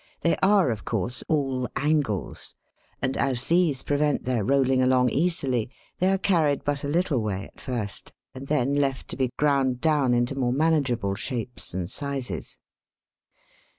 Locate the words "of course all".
0.71-1.67